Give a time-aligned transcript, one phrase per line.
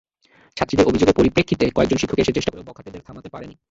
[0.57, 3.55] ছাত্রীদের অভিযোগের পরিপ্রেক্ষিতে কয়েকজন শিক্ষক এসে চেষ্টা করেও বখাটেদের থামাতে পারেনি।